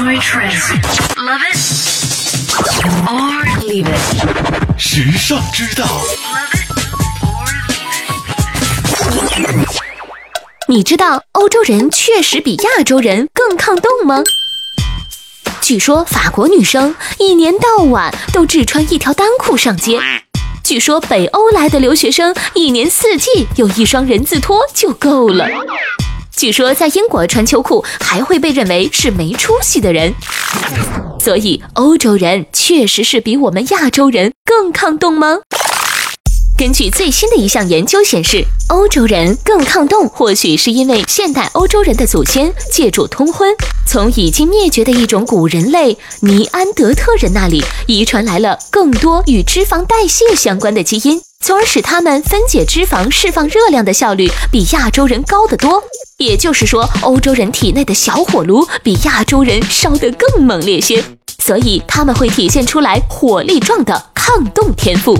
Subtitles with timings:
[0.00, 0.70] Enjoy trends.
[1.18, 1.58] Love it
[3.06, 4.78] or leave it.
[4.78, 5.86] 时尚之道.
[10.68, 14.22] 你知道欧洲人确实比亚洲人更抗冻吗？
[15.60, 20.00] 据说法国女生一年到晚都只穿一条单裤上街。
[20.64, 25.46] 据说北欧来的留学生一年四季有一双人字拖就够了。
[26.40, 30.10] 据说在英国穿秋裤还会被认为是没出息的人。
[31.18, 35.40] 所以欧洲人确实是比我们亚洲人更抗冻吗？
[36.60, 43.56] 根据最新的一项研究显示，欧洲人更抗冻，或许是因为现代欧洲人的祖先借助通婚，
[43.86, 55.82] 从已经灭绝的一种古人类尼安德特人那里遗传来了更多与脂肪代谢相关的基因，从而使他们分解脂肪、释放热量的效率比亚洲人高得多。
[56.18, 61.02] 也就是说，欧洲人体内的小火炉比亚洲人烧得更猛烈些，
[61.42, 65.16] 所以他们会体现出来火力壮的抗冻天赋。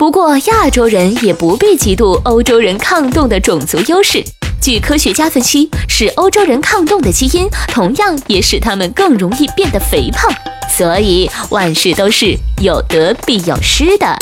[0.00, 4.24] 不过，亚洲人也不必嫉妒欧洲人抗冻的种族优势。
[4.58, 10.32] 据科学家分析，使欧洲人抗冻的基因，同样也使他们更容易变得肥胖。
[10.70, 14.16] 所以，万事都是有得必有失的。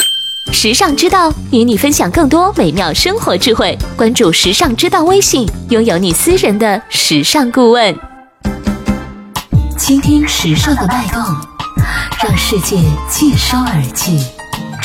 [0.52, 7.96] 时尚之道与你分享更多美妙生活智慧，关注时尚之道微信，拥有你私人的时尚顾问。
[9.78, 11.22] 倾听时尚的脉动，
[12.20, 12.76] 让世界
[13.08, 14.18] 尽收耳际。